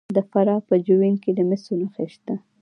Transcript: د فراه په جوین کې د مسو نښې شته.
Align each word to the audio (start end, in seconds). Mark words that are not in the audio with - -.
د 0.15 0.17
فراه 0.31 0.61
په 0.67 0.75
جوین 0.85 1.15
کې 1.23 1.31
د 1.37 1.39
مسو 1.49 1.73
نښې 1.79 2.05
شته. 2.13 2.33